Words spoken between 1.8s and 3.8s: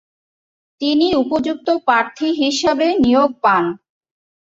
প্রার্থী হিসেবে নিয়োগ পান।